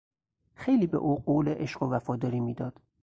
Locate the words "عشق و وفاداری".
1.49-2.39